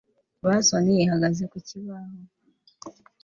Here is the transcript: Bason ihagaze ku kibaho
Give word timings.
Bason 0.45 0.85
ihagaze 1.03 1.43
ku 1.51 1.57
kibaho 1.67 2.17